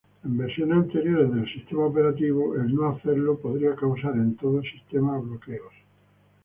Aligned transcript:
En 0.25 0.35
versiones 0.35 0.77
anteriores 0.79 1.29
de 1.31 1.75
Windows 2.31 2.73
no 2.73 2.89
hacerlo 2.89 3.37
podría 3.39 3.75
causar 3.75 4.15
en 4.15 4.35
todo 4.35 4.57
el 4.59 4.63
sistema 4.71 5.19
bloqueos. 5.19 5.73